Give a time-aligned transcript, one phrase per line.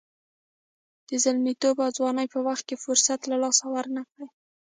[1.09, 4.27] د زلمیتوب او ځوانۍ په وخت کې فرصت له لاسه ورنه کړئ.